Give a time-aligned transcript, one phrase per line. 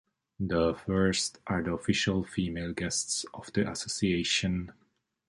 [0.39, 4.73] The first are the official female guests of the association.